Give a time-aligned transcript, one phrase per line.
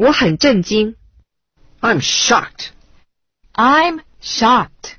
[0.00, 0.96] 我很震惊。
[1.82, 2.70] I'm shocked.
[3.52, 4.94] I'm shocked.